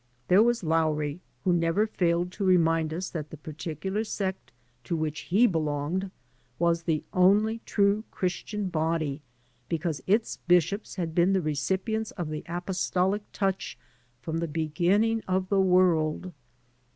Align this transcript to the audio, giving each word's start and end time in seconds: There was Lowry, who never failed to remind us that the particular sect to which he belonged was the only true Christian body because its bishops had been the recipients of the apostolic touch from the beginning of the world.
There 0.29 0.41
was 0.41 0.63
Lowry, 0.63 1.21
who 1.43 1.53
never 1.53 1.85
failed 1.85 2.31
to 2.31 2.43
remind 2.43 2.91
us 2.91 3.11
that 3.11 3.29
the 3.29 3.37
particular 3.37 4.03
sect 4.03 4.51
to 4.85 4.95
which 4.95 5.19
he 5.29 5.45
belonged 5.45 6.09
was 6.57 6.81
the 6.81 7.03
only 7.13 7.59
true 7.67 8.03
Christian 8.09 8.69
body 8.69 9.21
because 9.69 10.01
its 10.07 10.37
bishops 10.37 10.95
had 10.95 11.13
been 11.13 11.33
the 11.33 11.41
recipients 11.43 12.09
of 12.13 12.29
the 12.31 12.43
apostolic 12.47 13.21
touch 13.31 13.77
from 14.23 14.39
the 14.39 14.47
beginning 14.47 15.21
of 15.27 15.49
the 15.49 15.61
world. 15.61 16.31